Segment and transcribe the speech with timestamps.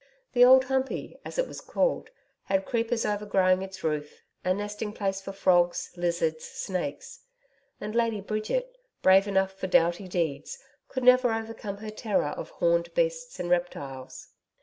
[0.33, 2.09] The Old Humpey, as it was called,
[2.45, 7.19] had creepers overgrowing its roof, a nesting place for frogs, lizards, snakes
[7.79, 12.91] and Lady Bridget, brave enough for doughty deeds, could never overcome her terror of horned
[12.95, 14.29] beasts and reptiles.